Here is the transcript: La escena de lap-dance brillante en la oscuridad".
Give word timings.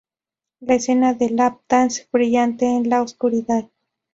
La 0.61 0.73
escena 0.73 1.13
de 1.13 1.29
lap-dance 1.29 2.07
brillante 2.11 2.65
en 2.65 2.89
la 2.89 3.03
oscuridad". 3.03 3.69